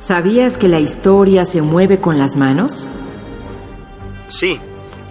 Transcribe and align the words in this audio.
¿Sabías 0.00 0.56
que 0.56 0.66
la 0.66 0.80
historia 0.80 1.44
se 1.44 1.60
mueve 1.60 1.98
con 1.98 2.18
las 2.18 2.34
manos? 2.34 2.86
Sí, 4.28 4.58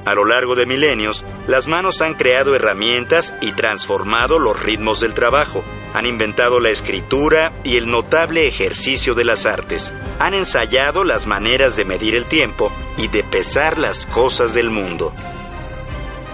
a 0.04 0.16
lo 0.16 0.26
largo 0.26 0.56
de 0.56 0.66
milenios, 0.66 1.24
las 1.46 1.68
manos 1.68 2.02
han 2.02 2.16
creado 2.16 2.56
herramientas 2.56 3.36
y 3.39 3.52
transformado 3.52 4.39
los 4.39 4.64
ritmos 4.64 5.00
del 5.00 5.14
trabajo. 5.14 5.64
Han 5.94 6.07
inventado 6.07 6.60
la 6.60 6.71
escritura 6.71 7.54
y 7.64 7.78
el 7.78 7.92
notable 7.92 8.48
ejercicio 8.48 9.14
de 9.14 9.25
las 9.25 9.46
artes. 9.46 9.94
Han 10.18 10.34
ensayado 10.34 11.04
las 11.04 11.28
maneras 11.28 11.76
de 11.76 11.86
medir 11.86 12.16
el 12.16 12.26
tiempo 12.26 12.71
y 12.98 13.10
de 13.10 13.24
pesar 13.24 13.78
las 13.78 14.08
cosas 14.08 14.56
del 14.56 14.71
mundo. 14.71 15.14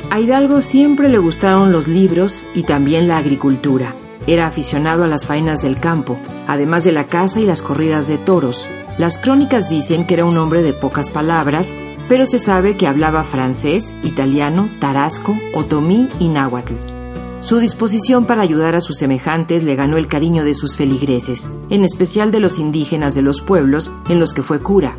A 0.09 0.21
Hidalgo 0.21 0.61
siempre 0.61 1.09
le 1.09 1.17
gustaron 1.17 1.73
los 1.73 1.89
libros 1.89 2.45
y 2.55 2.63
también 2.63 3.09
la 3.09 3.17
agricultura. 3.17 3.93
Era 4.25 4.47
aficionado 4.47 5.03
a 5.03 5.07
las 5.07 5.25
faenas 5.25 5.61
del 5.61 5.81
campo, 5.81 6.17
además 6.47 6.85
de 6.85 6.93
la 6.93 7.07
caza 7.07 7.41
y 7.41 7.45
las 7.45 7.61
corridas 7.61 8.07
de 8.07 8.17
toros. 8.17 8.69
Las 8.97 9.17
crónicas 9.17 9.69
dicen 9.69 10.07
que 10.07 10.13
era 10.13 10.23
un 10.23 10.37
hombre 10.37 10.61
de 10.61 10.71
pocas 10.71 11.11
palabras, 11.11 11.73
pero 12.07 12.25
se 12.25 12.39
sabe 12.39 12.77
que 12.77 12.87
hablaba 12.87 13.25
francés, 13.25 13.93
italiano, 14.01 14.69
tarasco, 14.79 15.37
otomí 15.53 16.07
y 16.21 16.29
náhuatl. 16.29 16.92
Su 17.43 17.59
disposición 17.59 18.25
para 18.25 18.41
ayudar 18.41 18.73
a 18.73 18.79
sus 18.79 18.95
semejantes 18.95 19.63
le 19.63 19.75
ganó 19.75 19.97
el 19.97 20.07
cariño 20.07 20.45
de 20.45 20.55
sus 20.55 20.77
feligreses, 20.77 21.51
en 21.69 21.83
especial 21.83 22.31
de 22.31 22.39
los 22.39 22.57
indígenas 22.57 23.15
de 23.15 23.21
los 23.21 23.41
pueblos 23.41 23.91
en 24.07 24.21
los 24.21 24.33
que 24.33 24.43
fue 24.43 24.61
cura. 24.61 24.97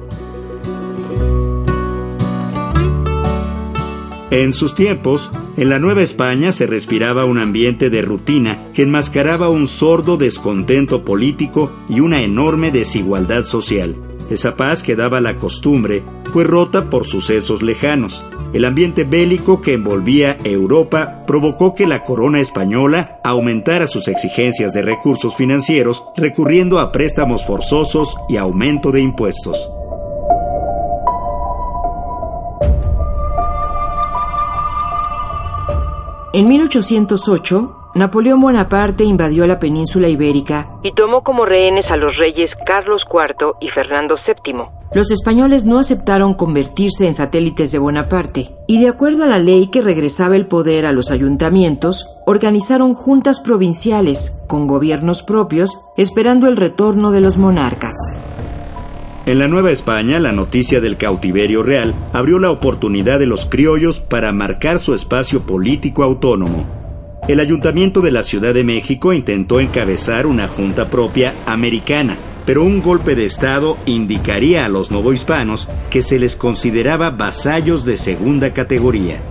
En 4.31 4.53
sus 4.53 4.75
tiempos, 4.75 5.31
en 5.57 5.71
la 5.71 5.79
Nueva 5.79 6.03
España 6.03 6.53
se 6.53 6.67
respiraba 6.67 7.25
un 7.25 7.39
ambiente 7.39 7.89
de 7.89 8.03
rutina 8.03 8.69
que 8.75 8.83
enmascaraba 8.83 9.49
un 9.49 9.67
sordo 9.67 10.19
descontento 10.19 11.03
político 11.03 11.71
y 11.89 12.01
una 12.01 12.21
enorme 12.21 12.71
desigualdad 12.71 13.45
social. 13.45 13.97
Esa 14.29 14.55
paz 14.55 14.83
que 14.83 14.97
daba 14.97 15.23
la 15.23 15.39
costumbre 15.39 16.03
fue 16.31 16.45
rota 16.45 16.91
por 16.91 17.07
sucesos 17.07 17.63
lejanos. 17.63 18.23
El 18.55 18.65
ambiente 18.65 19.03
bélico 19.03 19.61
que 19.61 19.73
envolvía 19.73 20.37
Europa 20.45 21.25
provocó 21.27 21.75
que 21.75 21.89
la 21.89 22.05
corona 22.05 22.39
española 22.39 23.19
aumentara 23.25 23.89
sus 23.89 24.07
exigencias 24.07 24.73
de 24.73 24.81
recursos 24.81 25.35
financieros 25.35 26.05
recurriendo 26.17 26.79
a 26.79 26.93
préstamos 26.93 27.45
forzosos 27.45 28.15
y 28.29 28.37
aumento 28.37 28.93
de 28.93 29.01
impuestos. 29.01 29.69
En 36.33 36.47
1808, 36.47 37.84
Napoleón 37.95 38.41
Bonaparte 38.41 39.05
invadió 39.05 39.47
la 39.47 39.61
península 39.61 40.09
ibérica 40.09 40.69
y 40.83 40.91
tomó 40.93 41.23
como 41.23 41.47
rehenes 41.47 41.93
a 41.93 41.97
los 41.97 42.17
reyes 42.17 42.57
Carlos 42.57 43.07
IV 43.09 43.53
y 43.61 43.69
Fernando 43.69 44.17
VII. 44.17 44.65
Los 44.93 45.13
españoles 45.13 45.65
no 45.65 45.79
aceptaron 45.79 46.35
convertirse 46.35 47.07
en 47.07 47.15
satélites 47.15 47.71
de 47.71 47.79
Bonaparte 47.79 48.51
y 48.67 48.81
de 48.81 48.89
acuerdo 48.89 49.23
a 49.23 49.29
la 49.29 49.39
ley 49.39 49.69
que 49.69 49.81
regresaba 49.81 50.35
el 50.35 50.47
poder 50.47 50.87
a 50.87 50.93
los 50.93 51.13
ayuntamientos, 51.13 52.09
organizaron 52.27 52.95
juntas 52.95 53.39
provinciales 53.39 54.33
con 54.49 54.67
gobiernos 54.67 55.23
propios 55.23 55.79
esperando 55.97 56.49
el 56.49 56.57
retorno 56.57 57.13
de 57.13 57.21
los 57.21 57.39
monarcas. 57.39 57.95
En 59.25 59.39
la 59.39 59.47
Nueva 59.47 59.71
España, 59.71 60.19
la 60.19 60.33
noticia 60.33 60.81
del 60.81 60.97
cautiverio 60.97 61.63
real 61.63 61.95
abrió 62.13 62.41
la 62.41 62.51
oportunidad 62.51 63.21
de 63.21 63.27
los 63.27 63.47
criollos 63.47 64.01
para 64.01 64.33
marcar 64.33 64.81
su 64.81 64.95
espacio 64.95 65.47
político 65.47 66.03
autónomo. 66.03 66.84
El 67.27 67.41
ayuntamiento 67.41 68.03
de 68.03 68.11
la 68.11 68.23
Ciudad 68.23 68.53
de 68.53 68.65
México 68.65 69.15
intentó 69.15 69.59
encabezar 69.59 70.27
una 70.27 70.49
junta 70.49 70.91
propia 70.91 71.35
americana, 71.47 72.19
pero 72.45 72.63
un 72.63 72.83
golpe 72.83 73.15
de 73.15 73.25
Estado 73.25 73.79
indicaría 73.87 74.67
a 74.67 74.69
los 74.69 74.91
novohispanos 74.91 75.67
que 75.89 76.03
se 76.03 76.19
les 76.19 76.37
consideraba 76.37 77.09
vasallos 77.09 77.87
de 77.87 77.97
segunda 77.97 78.53
categoría. 78.53 79.23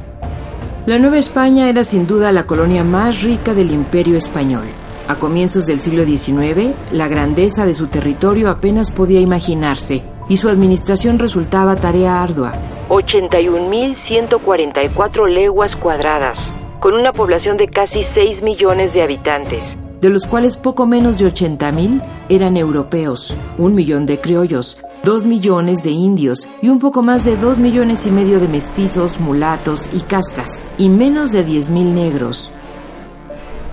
La 0.88 0.98
Nueva 0.98 1.20
España 1.20 1.70
era 1.70 1.84
sin 1.84 2.08
duda 2.08 2.32
la 2.32 2.48
colonia 2.48 2.84
más 2.84 3.22
rica 3.22 3.54
del 3.54 3.72
imperio 3.72 4.18
español. 4.18 4.66
A 5.08 5.20
comienzos 5.20 5.68
del 5.68 5.80
siglo 5.80 6.04
XIX, 6.04 6.72
la 6.92 7.08
grandeza 7.08 7.68
de 7.68 7.76
su 7.76 7.90
territorio 7.90 8.50
apenas 8.50 8.90
podía 8.90 9.20
imaginarse 9.20 10.02
y 10.28 10.38
su 10.38 10.50
administración 10.50 11.20
resultaba 11.20 11.76
tarea 11.76 12.24
ardua. 12.24 12.54
81.144 12.90 15.30
leguas 15.30 15.76
cuadradas, 15.76 16.52
con 16.84 16.96
una 16.96 17.14
población 17.14 17.56
de 17.56 17.70
casi 17.70 18.04
6 18.04 18.44
millones 18.44 18.94
de 18.94 19.04
habitantes, 19.04 19.78
de 20.02 20.10
los 20.10 20.28
cuales 20.28 20.58
poco 20.58 20.86
menos 20.86 21.18
de 21.18 21.28
80.000 21.28 22.04
eran 22.28 22.58
europeos, 22.58 23.38
un 23.58 23.74
millón 23.74 24.06
de 24.06 24.20
criollos, 24.20 24.82
dos 25.02 25.24
millones 25.24 25.84
de 25.84 25.92
indios 25.92 26.50
y 26.62 26.68
un 26.68 26.80
poco 26.80 27.02
más 27.02 27.24
de 27.24 27.38
dos 27.38 27.58
millones 27.58 28.06
y 28.06 28.12
medio 28.12 28.42
de 28.42 28.50
mestizos, 28.50 29.18
mulatos 29.18 29.90
y 29.94 30.02
castas, 30.02 30.60
y 30.78 30.90
menos 30.90 31.32
de 31.32 31.48
10.000 31.48 31.94
negros. 31.94 32.52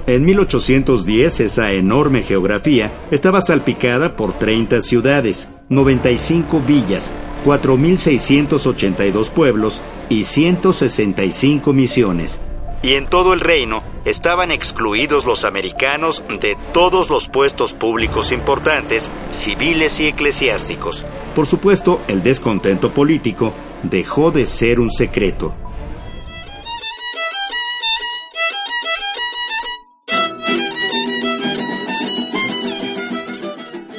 En 0.06 0.24
1810 0.24 1.40
esa 1.40 1.72
enorme 1.72 2.22
geografía 2.22 2.92
estaba 3.10 3.40
salpicada 3.40 4.14
por 4.14 4.38
30 4.38 4.82
ciudades, 4.82 5.48
95 5.68 6.60
villas, 6.60 7.12
4.682 7.44 9.30
pueblos 9.30 9.82
y 10.08 10.22
165 10.22 11.72
misiones. 11.72 12.40
Y 12.82 12.94
en 12.94 13.08
todo 13.08 13.34
el 13.34 13.40
reino 13.40 13.82
estaban 14.04 14.50
excluidos 14.50 15.26
los 15.26 15.44
americanos 15.44 16.22
de 16.40 16.56
todos 16.72 17.10
los 17.10 17.28
puestos 17.28 17.74
públicos 17.74 18.32
importantes, 18.32 19.10
civiles 19.30 20.00
y 20.00 20.06
eclesiásticos. 20.06 21.04
Por 21.34 21.46
supuesto, 21.46 22.00
el 22.08 22.22
descontento 22.22 22.92
político 22.94 23.52
dejó 23.82 24.30
de 24.30 24.46
ser 24.46 24.80
un 24.80 24.90
secreto. 24.90 25.54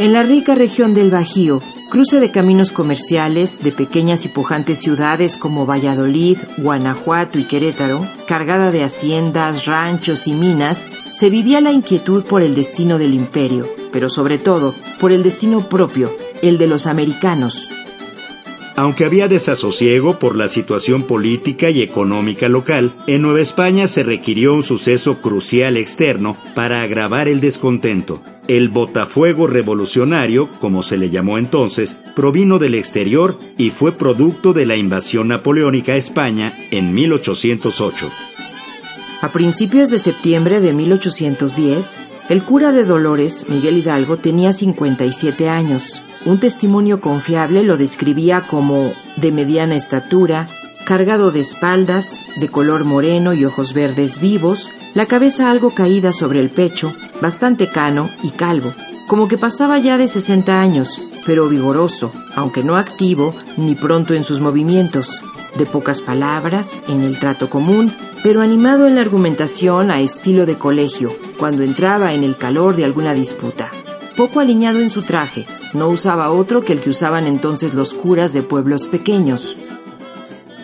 En 0.01 0.13
la 0.13 0.23
rica 0.23 0.55
región 0.55 0.95
del 0.95 1.11
Bajío, 1.11 1.61
cruce 1.91 2.21
de 2.21 2.31
caminos 2.31 2.71
comerciales 2.71 3.61
de 3.61 3.73
pequeñas 3.73 4.23
y 4.23 4.29
pujantes 4.29 4.79
ciudades 4.79 5.35
como 5.35 5.65
Valladolid, 5.65 6.37
Guanajuato 6.57 7.37
y 7.37 7.43
Querétaro, 7.43 7.99
cargada 8.25 8.71
de 8.71 8.81
haciendas, 8.81 9.65
ranchos 9.65 10.25
y 10.25 10.31
minas, 10.31 10.87
se 11.11 11.29
vivía 11.29 11.59
la 11.59 11.73
inquietud 11.73 12.23
por 12.23 12.43
el 12.43 12.55
destino 12.55 12.97
del 12.97 13.13
imperio, 13.13 13.67
pero 13.91 14.09
sobre 14.09 14.37
todo 14.37 14.73
por 15.01 15.11
el 15.11 15.21
destino 15.21 15.67
propio, 15.67 16.15
el 16.41 16.57
de 16.57 16.67
los 16.67 16.87
americanos, 16.87 17.67
aunque 18.81 19.05
había 19.05 19.27
desasosiego 19.27 20.17
por 20.17 20.35
la 20.35 20.47
situación 20.47 21.03
política 21.03 21.69
y 21.69 21.83
económica 21.83 22.49
local, 22.49 22.95
en 23.05 23.21
Nueva 23.21 23.39
España 23.39 23.85
se 23.85 24.01
requirió 24.01 24.55
un 24.55 24.63
suceso 24.63 25.21
crucial 25.21 25.77
externo 25.77 26.35
para 26.55 26.81
agravar 26.81 27.27
el 27.27 27.41
descontento. 27.41 28.23
El 28.47 28.69
botafuego 28.69 29.45
revolucionario, 29.45 30.49
como 30.59 30.81
se 30.81 30.97
le 30.97 31.11
llamó 31.11 31.37
entonces, 31.37 31.95
provino 32.15 32.57
del 32.57 32.73
exterior 32.73 33.37
y 33.55 33.69
fue 33.69 33.91
producto 33.91 34.51
de 34.51 34.65
la 34.65 34.75
invasión 34.75 35.27
napoleónica 35.27 35.91
a 35.91 35.97
España 35.97 36.51
en 36.71 36.91
1808. 36.91 38.09
A 39.21 39.31
principios 39.31 39.91
de 39.91 39.99
septiembre 39.99 40.59
de 40.59 40.73
1810, 40.73 41.97
el 42.29 42.43
cura 42.43 42.71
de 42.71 42.83
Dolores, 42.85 43.45
Miguel 43.47 43.77
Hidalgo, 43.77 44.17
tenía 44.17 44.53
57 44.53 45.49
años. 45.49 46.01
Un 46.23 46.39
testimonio 46.39 47.01
confiable 47.01 47.63
lo 47.63 47.77
describía 47.77 48.41
como 48.41 48.93
de 49.15 49.31
mediana 49.31 49.75
estatura, 49.75 50.47
cargado 50.85 51.31
de 51.31 51.39
espaldas, 51.39 52.19
de 52.39 52.47
color 52.47 52.83
moreno 52.83 53.33
y 53.33 53.43
ojos 53.43 53.73
verdes 53.73 54.21
vivos, 54.21 54.69
la 54.93 55.07
cabeza 55.07 55.49
algo 55.49 55.71
caída 55.71 56.13
sobre 56.13 56.39
el 56.39 56.51
pecho, 56.51 56.93
bastante 57.21 57.65
cano 57.65 58.11
y 58.21 58.29
calvo, 58.29 58.71
como 59.07 59.27
que 59.27 59.39
pasaba 59.39 59.79
ya 59.79 59.97
de 59.97 60.07
60 60.07 60.61
años, 60.61 60.99
pero 61.25 61.49
vigoroso, 61.49 62.13
aunque 62.35 62.63
no 62.63 62.75
activo 62.75 63.33
ni 63.57 63.73
pronto 63.73 64.13
en 64.13 64.23
sus 64.23 64.41
movimientos, 64.41 65.23
de 65.57 65.65
pocas 65.65 66.01
palabras 66.01 66.83
en 66.87 67.01
el 67.01 67.19
trato 67.19 67.49
común, 67.49 67.91
pero 68.21 68.41
animado 68.41 68.87
en 68.87 68.93
la 68.93 69.01
argumentación 69.01 69.89
a 69.89 70.01
estilo 70.01 70.45
de 70.45 70.59
colegio, 70.59 71.15
cuando 71.39 71.63
entraba 71.63 72.13
en 72.13 72.23
el 72.23 72.37
calor 72.37 72.75
de 72.75 72.85
alguna 72.85 73.15
disputa 73.15 73.71
poco 74.21 74.39
aliñado 74.39 74.81
en 74.81 74.91
su 74.91 75.01
traje, 75.01 75.47
no 75.73 75.89
usaba 75.89 76.29
otro 76.29 76.61
que 76.61 76.73
el 76.73 76.79
que 76.79 76.91
usaban 76.91 77.25
entonces 77.25 77.73
los 77.73 77.95
curas 77.95 78.33
de 78.33 78.43
pueblos 78.43 78.85
pequeños. 78.85 79.57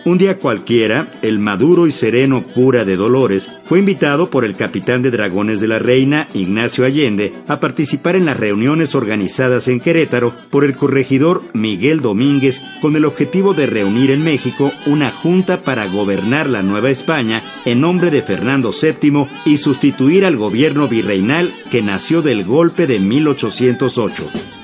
Un 0.04 0.16
día 0.16 0.38
cualquiera, 0.38 1.12
el 1.22 1.38
maduro 1.38 1.86
y 1.86 1.90
sereno 1.90 2.42
cura 2.42 2.84
de 2.84 2.96
Dolores 2.96 3.50
fue 3.64 3.80
invitado 3.80 4.30
por 4.30 4.44
el 4.44 4.56
capitán 4.56 5.02
de 5.02 5.10
dragones 5.10 5.60
de 5.60 5.68
la 5.68 5.78
Reina, 5.78 6.28
Ignacio 6.34 6.84
Allende, 6.84 7.34
a 7.46 7.60
participar 7.60 8.16
en 8.16 8.24
las 8.24 8.38
reuniones 8.38 8.94
organizadas 8.94 9.68
en 9.68 9.80
Querétaro 9.80 10.32
por 10.50 10.64
el 10.64 10.76
corregidor 10.76 11.42
Miguel 11.52 12.00
Domínguez 12.00 12.62
con 12.80 12.96
el 12.96 13.04
objetivo 13.04 13.54
de 13.54 13.66
reunir 13.66 14.10
en 14.10 14.22
México 14.22 14.72
una 14.86 15.10
junta 15.10 15.62
para 15.62 15.86
gobernar 15.86 16.48
la 16.48 16.62
Nueva 16.62 16.90
España 16.90 17.42
en 17.64 17.80
nombre 17.80 18.10
de 18.10 18.22
Fernando 18.22 18.70
VII 18.70 19.26
y 19.44 19.56
sustituir 19.58 20.24
al 20.24 20.36
gobierno 20.36 20.88
virreinal 20.88 21.52
que 21.70 21.82
nació 21.82 22.22
del 22.22 22.44
golpe 22.44 22.86
de 22.86 22.98
1808. 23.00 24.57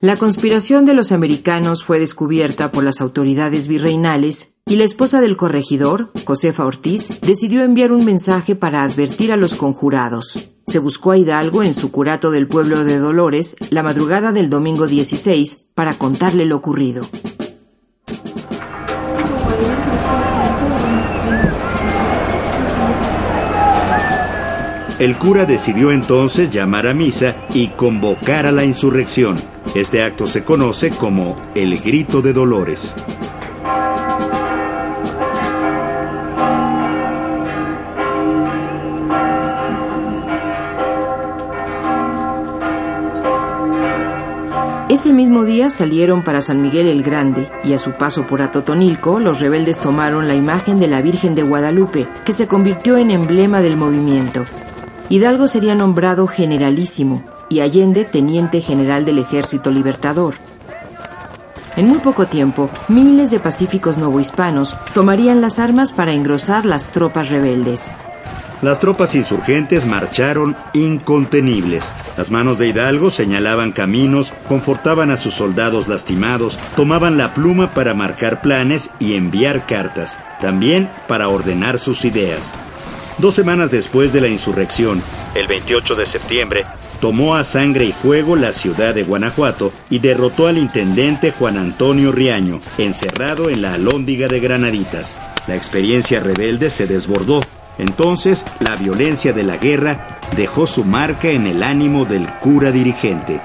La 0.00 0.16
conspiración 0.16 0.84
de 0.84 0.94
los 0.94 1.10
americanos 1.10 1.82
fue 1.82 1.98
descubierta 1.98 2.70
por 2.70 2.84
las 2.84 3.00
autoridades 3.00 3.66
virreinales 3.66 4.60
y 4.64 4.76
la 4.76 4.84
esposa 4.84 5.20
del 5.20 5.36
corregidor, 5.36 6.12
Josefa 6.24 6.64
Ortiz, 6.64 7.20
decidió 7.20 7.64
enviar 7.64 7.90
un 7.90 8.04
mensaje 8.04 8.54
para 8.54 8.84
advertir 8.84 9.32
a 9.32 9.36
los 9.36 9.54
conjurados. 9.54 10.52
Se 10.68 10.78
buscó 10.78 11.10
a 11.10 11.18
Hidalgo 11.18 11.64
en 11.64 11.74
su 11.74 11.90
curato 11.90 12.30
del 12.30 12.46
pueblo 12.46 12.84
de 12.84 13.00
Dolores 13.00 13.56
la 13.70 13.82
madrugada 13.82 14.30
del 14.30 14.50
domingo 14.50 14.86
16 14.86 15.70
para 15.74 15.94
contarle 15.94 16.44
lo 16.44 16.54
ocurrido. 16.54 17.02
El 25.00 25.18
cura 25.18 25.44
decidió 25.44 25.90
entonces 25.90 26.50
llamar 26.50 26.86
a 26.86 26.94
misa 26.94 27.34
y 27.52 27.68
convocar 27.68 28.46
a 28.46 28.52
la 28.52 28.64
insurrección. 28.64 29.36
Este 29.74 30.02
acto 30.02 30.26
se 30.26 30.44
conoce 30.44 30.90
como 30.90 31.36
el 31.54 31.78
Grito 31.80 32.22
de 32.22 32.32
Dolores. 32.32 32.94
Ese 44.88 45.12
mismo 45.12 45.44
día 45.44 45.68
salieron 45.68 46.24
para 46.24 46.40
San 46.40 46.62
Miguel 46.62 46.86
el 46.86 47.02
Grande 47.02 47.50
y 47.62 47.74
a 47.74 47.78
su 47.78 47.92
paso 47.92 48.26
por 48.26 48.40
Atotonilco 48.40 49.20
los 49.20 49.38
rebeldes 49.38 49.80
tomaron 49.80 50.26
la 50.28 50.34
imagen 50.34 50.80
de 50.80 50.88
la 50.88 51.02
Virgen 51.02 51.34
de 51.34 51.42
Guadalupe, 51.42 52.08
que 52.24 52.32
se 52.32 52.48
convirtió 52.48 52.96
en 52.96 53.10
emblema 53.10 53.60
del 53.60 53.76
movimiento. 53.76 54.46
Hidalgo 55.10 55.46
sería 55.46 55.74
nombrado 55.74 56.26
generalísimo 56.26 57.22
y 57.48 57.60
Allende 57.60 58.04
teniente 58.04 58.60
general 58.60 59.04
del 59.04 59.18
Ejército 59.18 59.70
Libertador. 59.70 60.34
En 61.76 61.88
muy 61.88 61.98
poco 61.98 62.26
tiempo, 62.26 62.68
miles 62.88 63.30
de 63.30 63.38
pacíficos 63.38 63.98
novohispanos 63.98 64.76
tomarían 64.94 65.40
las 65.40 65.58
armas 65.58 65.92
para 65.92 66.12
engrosar 66.12 66.64
las 66.64 66.90
tropas 66.90 67.28
rebeldes. 67.28 67.94
Las 68.60 68.80
tropas 68.80 69.14
insurgentes 69.14 69.86
marcharon 69.86 70.56
incontenibles. 70.72 71.92
Las 72.16 72.32
manos 72.32 72.58
de 72.58 72.66
Hidalgo 72.66 73.10
señalaban 73.10 73.70
caminos, 73.70 74.32
confortaban 74.48 75.12
a 75.12 75.16
sus 75.16 75.34
soldados 75.34 75.86
lastimados, 75.86 76.58
tomaban 76.74 77.16
la 77.16 77.34
pluma 77.34 77.70
para 77.70 77.94
marcar 77.94 78.40
planes 78.40 78.90
y 78.98 79.14
enviar 79.14 79.64
cartas, 79.66 80.18
también 80.40 80.90
para 81.06 81.28
ordenar 81.28 81.78
sus 81.78 82.04
ideas. 82.04 82.52
Dos 83.18 83.36
semanas 83.36 83.70
después 83.70 84.12
de 84.12 84.20
la 84.20 84.28
insurrección, 84.28 85.00
el 85.36 85.46
28 85.46 85.94
de 85.94 86.06
septiembre, 86.06 86.64
tomó 87.00 87.36
a 87.36 87.44
sangre 87.44 87.84
y 87.84 87.92
fuego 87.92 88.36
la 88.36 88.52
ciudad 88.52 88.94
de 88.94 89.04
Guanajuato 89.04 89.72
y 89.90 89.98
derrotó 89.98 90.46
al 90.46 90.58
intendente 90.58 91.32
Juan 91.32 91.56
Antonio 91.56 92.12
Riaño, 92.12 92.60
encerrado 92.78 93.50
en 93.50 93.62
la 93.62 93.74
alhóndiga 93.74 94.28
de 94.28 94.40
Granaditas. 94.40 95.16
La 95.46 95.56
experiencia 95.56 96.20
rebelde 96.20 96.70
se 96.70 96.86
desbordó. 96.86 97.40
Entonces, 97.78 98.44
la 98.60 98.76
violencia 98.76 99.32
de 99.32 99.44
la 99.44 99.56
guerra 99.56 100.18
dejó 100.36 100.66
su 100.66 100.84
marca 100.84 101.28
en 101.30 101.46
el 101.46 101.62
ánimo 101.62 102.04
del 102.04 102.26
cura 102.40 102.72
dirigente. 102.72 103.40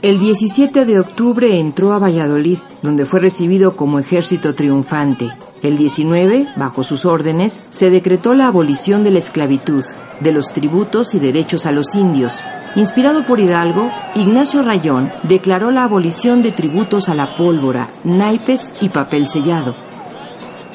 El 0.00 0.20
17 0.20 0.84
de 0.84 1.00
octubre 1.00 1.58
entró 1.58 1.92
a 1.92 1.98
Valladolid, 1.98 2.58
donde 2.82 3.04
fue 3.04 3.18
recibido 3.18 3.74
como 3.74 3.98
ejército 3.98 4.54
triunfante. 4.54 5.28
El 5.60 5.76
19, 5.76 6.46
bajo 6.54 6.84
sus 6.84 7.04
órdenes, 7.04 7.62
se 7.70 7.90
decretó 7.90 8.32
la 8.34 8.46
abolición 8.46 9.02
de 9.02 9.10
la 9.10 9.18
esclavitud, 9.18 9.84
de 10.20 10.30
los 10.30 10.52
tributos 10.52 11.16
y 11.16 11.18
derechos 11.18 11.66
a 11.66 11.72
los 11.72 11.96
indios. 11.96 12.44
Inspirado 12.76 13.24
por 13.24 13.40
Hidalgo, 13.40 13.90
Ignacio 14.14 14.62
Rayón 14.62 15.10
declaró 15.24 15.72
la 15.72 15.82
abolición 15.82 16.42
de 16.42 16.52
tributos 16.52 17.08
a 17.08 17.16
la 17.16 17.36
pólvora, 17.36 17.90
naipes 18.04 18.72
y 18.80 18.90
papel 18.90 19.26
sellado. 19.26 19.74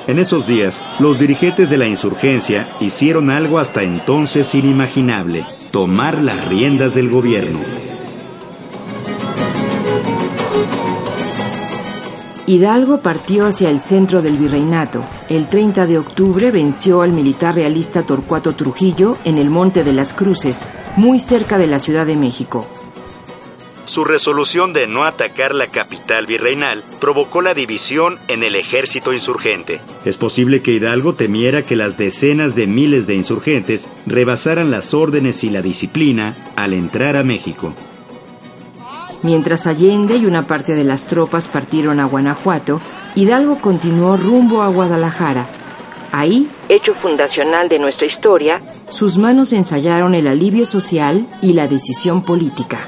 En 0.06 0.20
esos 0.20 0.46
días, 0.46 0.82
los 1.00 1.18
dirigentes 1.18 1.70
de 1.70 1.78
la 1.78 1.88
insurgencia 1.88 2.68
hicieron 2.82 3.30
algo 3.30 3.58
hasta 3.58 3.84
entonces 3.84 4.54
inimaginable, 4.54 5.46
tomar 5.72 6.22
las 6.22 6.46
riendas 6.50 6.94
del 6.94 7.10
gobierno. 7.10 7.93
Hidalgo 12.54 13.02
partió 13.02 13.48
hacia 13.48 13.72
el 13.72 13.80
centro 13.80 14.22
del 14.22 14.38
virreinato. 14.38 15.04
El 15.28 15.50
30 15.50 15.88
de 15.88 15.98
octubre 15.98 16.52
venció 16.52 17.02
al 17.02 17.12
militar 17.12 17.56
realista 17.56 18.04
Torcuato 18.04 18.54
Trujillo 18.54 19.18
en 19.26 19.40
el 19.40 19.50
Monte 19.50 19.84
de 19.84 19.92
las 19.92 20.14
Cruces, 20.14 20.68
muy 20.96 21.20
cerca 21.20 21.58
de 21.58 21.66
la 21.66 21.80
Ciudad 21.80 22.06
de 22.06 22.16
México. 22.16 22.68
Su 23.86 24.06
resolución 24.06 24.72
de 24.72 24.86
no 24.86 25.04
atacar 25.04 25.56
la 25.56 25.66
capital 25.66 26.28
virreinal 26.28 26.84
provocó 27.00 27.42
la 27.42 27.56
división 27.56 28.20
en 28.28 28.44
el 28.44 28.56
ejército 28.56 29.14
insurgente. 29.14 29.82
Es 30.06 30.18
posible 30.18 30.62
que 30.62 30.74
Hidalgo 30.74 31.16
temiera 31.16 31.66
que 31.66 31.76
las 31.76 31.98
decenas 31.98 32.54
de 32.54 32.68
miles 32.68 33.08
de 33.08 33.16
insurgentes 33.16 33.88
rebasaran 34.06 34.70
las 34.70 34.94
órdenes 34.94 35.44
y 35.44 35.50
la 35.50 35.64
disciplina 35.64 36.36
al 36.56 36.74
entrar 36.74 37.18
a 37.18 37.24
México. 37.24 37.74
Mientras 39.24 39.68
Allende 39.68 40.18
y 40.18 40.26
una 40.26 40.44
parte 40.44 40.76
de 40.76 40.84
las 40.84 41.08
tropas 41.08 41.48
partieron 41.48 42.02
a 42.02 42.06
Guanajuato, 42.06 42.82
Hidalgo 43.16 43.60
continuó 43.60 44.18
rumbo 44.18 44.62
a 44.62 44.68
Guadalajara. 44.68 45.46
Ahí, 46.12 46.50
hecho 46.68 46.94
fundacional 46.94 47.70
de 47.70 47.80
nuestra 47.80 48.06
historia, 48.06 48.62
sus 48.90 49.18
manos 49.18 49.54
ensayaron 49.54 50.14
el 50.14 50.28
alivio 50.28 50.66
social 50.66 51.26
y 51.42 51.54
la 51.54 51.68
decisión 51.68 52.24
política. 52.24 52.80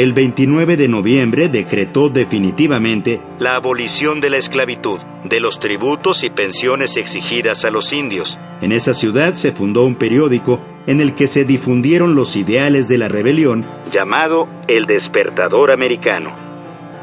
el 0.00 0.12
29 0.12 0.76
de 0.76 0.86
noviembre 0.86 1.48
decretó 1.48 2.08
definitivamente 2.08 3.20
la 3.40 3.56
abolición 3.56 4.20
de 4.20 4.30
la 4.30 4.36
esclavitud, 4.36 5.00
de 5.24 5.40
los 5.40 5.58
tributos 5.58 6.22
y 6.22 6.30
pensiones 6.30 6.96
exigidas 6.96 7.64
a 7.64 7.72
los 7.72 7.92
indios, 7.92 8.38
en 8.60 8.72
esa 8.72 8.92
ciudad 8.92 9.34
se 9.34 9.52
fundó 9.52 9.84
un 9.84 9.94
periódico 9.94 10.60
en 10.86 11.00
el 11.00 11.14
que 11.14 11.28
se 11.28 11.44
difundieron 11.44 12.14
los 12.14 12.34
ideales 12.34 12.88
de 12.88 12.98
la 12.98 13.08
rebelión 13.08 13.64
llamado 13.92 14.48
El 14.66 14.86
Despertador 14.86 15.70
Americano. 15.70 16.32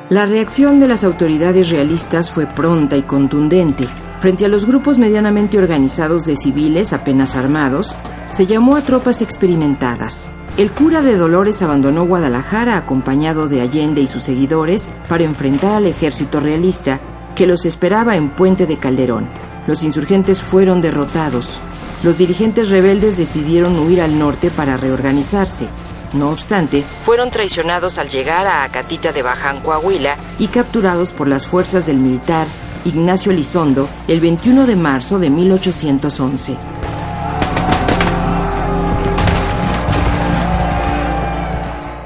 La 0.09 0.25
reacción 0.25 0.79
de 0.79 0.87
las 0.87 1.03
autoridades 1.03 1.69
realistas 1.69 2.31
fue 2.31 2.45
pronta 2.45 2.97
y 2.97 3.03
contundente. 3.03 3.87
Frente 4.19 4.45
a 4.45 4.49
los 4.49 4.65
grupos 4.65 4.97
medianamente 4.97 5.57
organizados 5.57 6.25
de 6.25 6.35
civiles 6.35 6.93
apenas 6.93 7.35
armados, 7.35 7.95
se 8.31 8.45
llamó 8.45 8.75
a 8.75 8.81
tropas 8.81 9.21
experimentadas. 9.21 10.31
El 10.57 10.71
cura 10.71 11.01
de 11.01 11.15
Dolores 11.15 11.61
abandonó 11.61 12.05
Guadalajara 12.05 12.77
acompañado 12.77 13.47
de 13.47 13.61
Allende 13.61 14.01
y 14.01 14.07
sus 14.07 14.23
seguidores 14.23 14.89
para 15.07 15.23
enfrentar 15.23 15.73
al 15.73 15.85
ejército 15.85 16.39
realista 16.39 16.99
que 17.35 17.45
los 17.45 17.65
esperaba 17.65 18.15
en 18.15 18.29
Puente 18.29 18.65
de 18.65 18.77
Calderón. 18.77 19.29
Los 19.67 19.83
insurgentes 19.83 20.41
fueron 20.41 20.81
derrotados. 20.81 21.59
Los 22.03 22.17
dirigentes 22.17 22.69
rebeldes 22.69 23.17
decidieron 23.17 23.77
huir 23.77 24.01
al 24.01 24.17
norte 24.17 24.49
para 24.49 24.77
reorganizarse. 24.77 25.67
No 26.13 26.29
obstante, 26.29 26.83
fueron 27.01 27.29
traicionados 27.29 27.97
al 27.97 28.09
llegar 28.09 28.47
a 28.47 28.63
Acatita 28.63 29.11
de 29.11 29.21
Baján, 29.21 29.59
Coahuila, 29.59 30.15
y 30.39 30.47
capturados 30.47 31.11
por 31.11 31.27
las 31.27 31.45
fuerzas 31.45 31.85
del 31.87 31.97
militar 31.97 32.47
Ignacio 32.85 33.31
Elizondo 33.31 33.89
el 34.07 34.21
21 34.21 34.67
de 34.67 34.75
marzo 34.75 35.19
de 35.19 35.29
1811. 35.29 36.84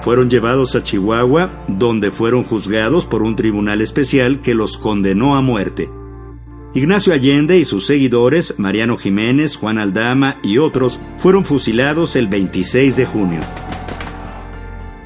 Fueron 0.09 0.27
llevados 0.27 0.75
a 0.75 0.81
Chihuahua, 0.81 1.65
donde 1.67 2.09
fueron 2.09 2.43
juzgados 2.43 3.05
por 3.05 3.21
un 3.21 3.35
tribunal 3.35 3.79
especial 3.79 4.41
que 4.41 4.55
los 4.55 4.79
condenó 4.79 5.35
a 5.35 5.41
muerte. 5.41 5.87
Ignacio 6.73 7.13
Allende 7.13 7.59
y 7.59 7.63
sus 7.63 7.85
seguidores, 7.85 8.55
Mariano 8.57 8.97
Jiménez, 8.97 9.55
Juan 9.55 9.77
Aldama 9.77 10.37
y 10.41 10.57
otros, 10.57 10.99
fueron 11.19 11.45
fusilados 11.45 12.15
el 12.15 12.27
26 12.27 12.95
de 12.95 13.05
junio. 13.05 13.39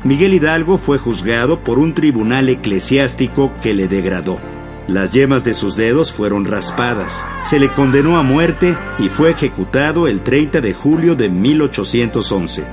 Miguel 0.06 0.36
Hidalgo 0.36 0.78
fue 0.78 0.98
juzgado 0.98 1.66
por 1.66 1.80
un 1.80 1.94
tribunal 1.94 2.48
eclesiástico 2.48 3.52
que 3.62 3.74
le 3.74 3.90
degradó. 3.90 4.40
Las 4.88 5.12
yemas 5.12 5.44
de 5.44 5.54
sus 5.54 5.76
dedos 5.76 6.14
fueron 6.14 6.46
raspadas. 6.46 7.26
Se 7.44 7.60
le 7.60 7.68
condenó 7.68 8.18
a 8.18 8.24
muerte 8.24 8.78
y 9.00 9.10
fue 9.10 9.32
ejecutado 9.32 10.08
el 10.08 10.22
30 10.22 10.62
de 10.62 10.74
julio 10.74 11.18
de 11.18 11.28
1811. 11.28 12.64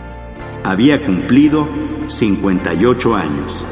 Había 0.62 1.04
cumplido 1.04 1.66
58 2.10 3.14
años. 3.14 3.64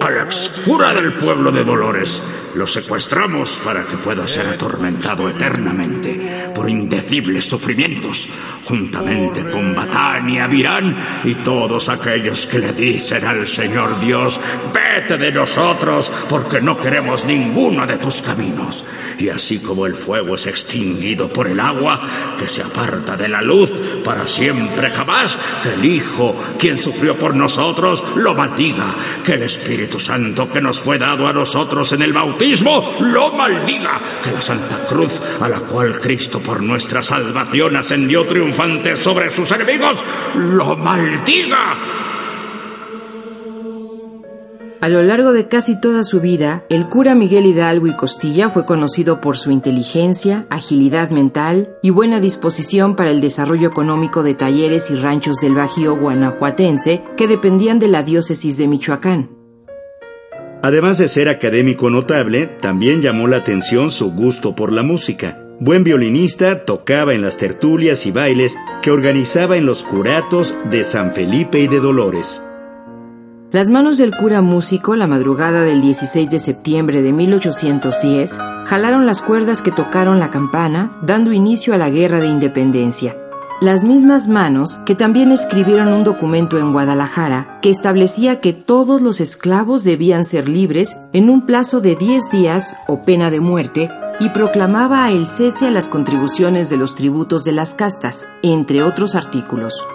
Alex, 0.00 0.62
cura 0.64 0.94
del 0.94 1.14
pueblo 1.14 1.52
de 1.52 1.64
Dolores, 1.64 2.22
lo 2.54 2.66
secuestramos 2.66 3.60
para 3.64 3.84
que 3.84 3.96
pueda 3.96 4.26
ser 4.26 4.48
atormentado 4.48 5.28
eternamente 5.28 6.50
por 6.54 6.68
indecibles 6.68 7.48
sufrimientos, 7.48 8.28
juntamente 8.64 9.48
con 9.48 9.74
Batania, 9.74 10.46
Virán 10.46 10.96
y 11.24 11.34
todos 11.36 11.88
aquellos 11.88 12.46
que 12.46 12.58
le 12.58 12.72
dicen 12.72 13.24
al 13.24 13.46
Señor 13.46 14.00
Dios, 14.00 14.40
vete 14.72 15.16
de 15.16 15.32
nosotros 15.32 16.10
porque 16.28 16.60
no 16.60 16.78
queremos 16.78 17.24
ninguno 17.24 17.86
de 17.86 17.98
tus 17.98 18.22
caminos. 18.22 18.84
Y 19.18 19.28
así 19.28 19.58
como 19.58 19.86
el 19.86 19.94
fuego 19.94 20.34
es 20.34 20.46
extinguido 20.46 21.32
por 21.32 21.46
el 21.46 21.60
agua, 21.60 22.00
que 22.38 22.46
se 22.46 22.62
aparta 22.62 23.16
de 23.16 23.28
la 23.28 23.42
luz 23.42 23.70
para 24.02 24.26
siempre 24.26 24.90
jamás, 24.90 25.38
que 25.62 25.74
el 25.74 25.84
Hijo, 25.84 26.36
quien 26.58 26.78
sufrió 26.78 27.16
por 27.16 27.34
nosotros, 27.34 28.02
lo 28.16 28.34
maldiga, 28.34 28.94
que 29.24 29.34
el 29.34 29.42
Espíritu 29.60 29.98
Santo 29.98 30.50
que 30.50 30.60
nos 30.60 30.80
fue 30.80 30.98
dado 30.98 31.26
a 31.26 31.32
nosotros 31.32 31.92
en 31.92 32.02
el 32.02 32.12
bautismo, 32.12 32.96
lo 33.00 33.32
maldiga, 33.32 34.00
que 34.22 34.32
la 34.32 34.40
Santa 34.40 34.84
Cruz, 34.84 35.20
a 35.38 35.48
la 35.48 35.60
cual 35.60 36.00
Cristo 36.00 36.40
por 36.40 36.62
nuestra 36.62 37.02
salvación 37.02 37.76
ascendió 37.76 38.26
triunfante 38.26 38.96
sobre 38.96 39.28
sus 39.28 39.52
enemigos, 39.52 40.02
lo 40.34 40.76
maldiga 40.76 42.00
a 44.80 44.88
lo 44.88 45.02
largo 45.02 45.32
de 45.32 45.46
casi 45.46 45.78
toda 45.78 46.04
su 46.04 46.22
vida, 46.22 46.64
el 46.70 46.88
cura 46.88 47.14
Miguel 47.14 47.44
Hidalgo 47.44 47.86
y 47.86 47.92
Costilla 47.92 48.48
fue 48.48 48.64
conocido 48.64 49.20
por 49.20 49.36
su 49.36 49.50
inteligencia, 49.50 50.46
agilidad 50.48 51.10
mental 51.10 51.76
y 51.82 51.90
buena 51.90 52.18
disposición 52.18 52.96
para 52.96 53.10
el 53.10 53.20
desarrollo 53.20 53.68
económico 53.68 54.22
de 54.22 54.32
talleres 54.32 54.90
y 54.90 54.96
ranchos 54.96 55.36
del 55.36 55.54
Bajío 55.54 55.98
guanajuatense 55.98 57.04
que 57.18 57.28
dependían 57.28 57.78
de 57.78 57.88
la 57.88 58.02
diócesis 58.02 58.56
de 58.56 58.68
Michoacán. 58.68 59.39
Además 60.62 60.98
de 60.98 61.08
ser 61.08 61.28
académico 61.28 61.88
notable, 61.88 62.46
también 62.60 63.00
llamó 63.00 63.26
la 63.26 63.38
atención 63.38 63.90
su 63.90 64.12
gusto 64.12 64.54
por 64.54 64.72
la 64.72 64.82
música. 64.82 65.38
Buen 65.58 65.84
violinista, 65.84 66.64
tocaba 66.64 67.14
en 67.14 67.22
las 67.22 67.38
tertulias 67.38 68.04
y 68.06 68.12
bailes 68.12 68.56
que 68.82 68.90
organizaba 68.90 69.56
en 69.56 69.64
los 69.64 69.84
curatos 69.84 70.54
de 70.70 70.84
San 70.84 71.12
Felipe 71.14 71.60
y 71.60 71.66
de 71.66 71.80
Dolores. 71.80 72.42
Las 73.52 73.68
manos 73.68 73.98
del 73.98 74.14
cura 74.14 74.42
músico, 74.42 74.96
la 74.96 75.06
madrugada 75.06 75.62
del 75.62 75.80
16 75.80 76.30
de 76.30 76.38
septiembre 76.38 77.02
de 77.02 77.12
1810, 77.12 78.38
jalaron 78.66 79.06
las 79.06 79.22
cuerdas 79.22 79.62
que 79.62 79.72
tocaron 79.72 80.20
la 80.20 80.30
campana, 80.30 80.96
dando 81.02 81.32
inicio 81.32 81.74
a 81.74 81.78
la 81.78 81.90
Guerra 81.90 82.20
de 82.20 82.28
Independencia. 82.28 83.16
Las 83.60 83.84
mismas 83.84 84.26
manos 84.26 84.78
que 84.86 84.94
también 84.94 85.32
escribieron 85.32 85.88
un 85.88 86.02
documento 86.02 86.58
en 86.58 86.72
Guadalajara 86.72 87.58
que 87.60 87.68
establecía 87.68 88.40
que 88.40 88.54
todos 88.54 89.02
los 89.02 89.20
esclavos 89.20 89.84
debían 89.84 90.24
ser 90.24 90.48
libres 90.48 90.96
en 91.12 91.28
un 91.28 91.44
plazo 91.44 91.82
de 91.82 91.94
10 91.94 92.30
días 92.32 92.74
o 92.88 93.02
pena 93.02 93.30
de 93.30 93.40
muerte 93.40 93.90
y 94.18 94.30
proclamaba 94.30 95.10
el 95.12 95.26
cese 95.26 95.66
a 95.66 95.70
las 95.70 95.88
contribuciones 95.88 96.70
de 96.70 96.78
los 96.78 96.94
tributos 96.94 97.44
de 97.44 97.52
las 97.52 97.74
castas, 97.74 98.30
entre 98.42 98.82
otros 98.82 99.14
artículos. 99.14 99.86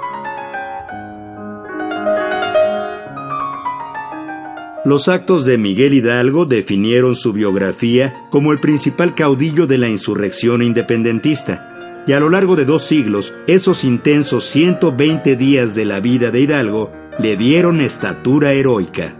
Los 4.83 5.07
actos 5.07 5.43
de 5.43 5.57
Miguel 5.57 5.95
Hidalgo 5.95 6.45
definieron 6.45 7.15
su 7.15 7.33
biografía 7.33 8.13
como 8.29 8.51
el 8.51 8.59
principal 8.59 9.15
caudillo 9.15 9.65
de 9.65 9.79
la 9.79 9.89
insurrección 9.89 10.61
independentista, 10.61 11.74
y 12.07 12.13
a 12.13 12.19
lo 12.19 12.29
largo 12.29 12.55
de 12.55 12.65
dos 12.65 12.83
siglos, 12.83 13.33
esos 13.47 13.83
intensos 13.83 14.43
120 14.45 15.35
días 15.35 15.75
de 15.75 15.85
la 15.85 15.99
vida 15.99 16.31
de 16.31 16.41
Hidalgo 16.41 16.91
le 17.17 17.35
dieron 17.35 17.81
estatura 17.81 18.53
heroica. 18.53 19.15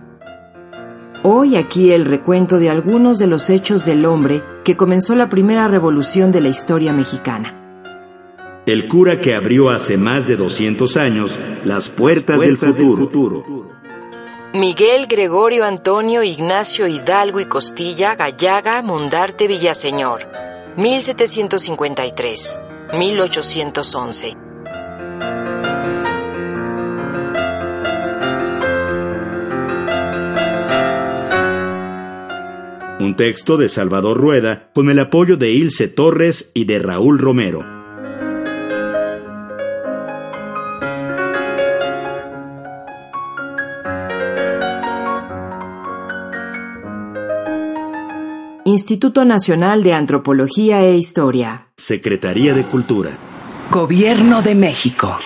Hoy 1.24 1.56
aquí 1.56 1.92
el 1.92 2.06
recuento 2.06 2.60
de 2.60 2.70
algunos 2.70 3.18
de 3.18 3.26
los 3.26 3.50
hechos 3.50 3.86
del 3.86 4.06
hombre 4.06 4.44
que 4.64 4.78
comenzó 4.78 5.16
la 5.16 5.30
primera 5.30 5.68
revolución 5.68 6.32
de 6.32 6.42
la 6.42 6.50
historia 6.50 6.94
mexicana. 6.94 7.62
El 8.68 8.88
cura 8.88 9.22
que 9.22 9.34
abrió 9.34 9.70
hace 9.70 9.98
más 9.98 10.28
de 10.28 10.36
200 10.36 10.98
años 10.98 11.40
las 11.64 11.90
puertas, 11.90 12.40
del 12.40 12.58
futuro. 12.58 13.72
Miguel 14.54 15.08
Gregorio 15.08 15.66
Antonio 15.66 16.24
Ignacio 16.24 16.88
Hidalgo 16.88 17.40
y 17.40 17.46
Costilla 17.46 18.16
Gallaga 18.16 18.82
Mondarte 18.82 19.48
Villaseñor, 19.48 20.28
1753, 20.78 22.60
1811. 22.98 24.38
Un 33.00 33.16
texto 33.18 33.58
de 33.58 33.70
Salvador 33.70 34.18
Rueda 34.18 34.70
con 34.74 34.90
el 34.90 35.00
apoyo 35.00 35.38
de 35.38 35.52
Ilse 35.52 35.88
Torres 35.88 36.50
y 36.54 36.66
de 36.66 36.80
Raúl 36.80 37.20
Romero. 37.20 37.76
Instituto 48.68 49.26
Nacional 49.26 49.84
de 49.84 49.94
Antropología 49.94 50.84
e 50.84 50.98
Historia. 50.98 51.68
Secretaría 51.86 52.56
de 52.56 52.64
Cultura. 52.64 53.12
Gobierno 53.70 54.42
de 54.42 54.56
México. 54.56 55.20